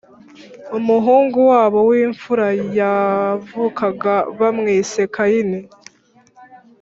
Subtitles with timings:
[0.77, 2.47] umuhungu wabo w imfura
[2.79, 5.61] yavukaga bamwise Kayini